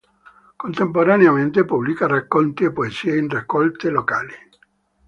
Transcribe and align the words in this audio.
Contemporaneamente 0.55 1.63
pubblica 1.63 2.07
racconti 2.07 2.63
e 2.63 2.71
poesie 2.71 3.19
in 3.19 3.29
raccolte 3.29 3.91
locali. 3.91 4.33